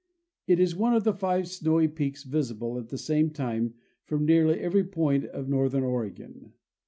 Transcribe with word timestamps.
It 0.47 0.59
is 0.59 0.75
one 0.75 0.95
of 0.95 1.03
the 1.03 1.13
five 1.13 1.47
snowy 1.47 1.87
peaks 1.87 2.23
visible 2.23 2.79
at 2.79 2.87
the 2.89 2.97
same 2.97 3.29
time 3.29 3.75
from 4.03 4.25
nearly 4.25 4.59
every 4.59 4.83
point 4.83 5.25
of 5.25 5.47
northern 5.47 5.83
Oregon. 5.83 6.53